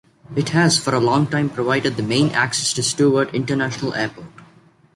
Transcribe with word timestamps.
It 0.35 0.49
has 0.49 0.79
for 0.83 0.95
a 0.95 0.99
long 0.99 1.27
time 1.27 1.47
provided 1.47 1.95
the 1.95 2.01
main 2.01 2.29
access 2.29 2.73
to 2.73 2.81
Stewart 2.81 3.35
International 3.35 3.93
Airport. 3.93 4.25